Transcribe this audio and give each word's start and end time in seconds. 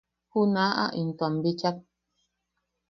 Junaʼa 0.31 0.85
into 0.99 1.23
am 1.27 1.35
bichak: 1.43 1.77